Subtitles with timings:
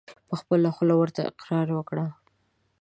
[0.27, 2.05] په خپله خوله ورته اقرار وکړه!